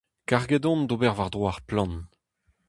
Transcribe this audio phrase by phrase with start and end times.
[0.29, 1.97] Karget on d'ober war-dro ar plant.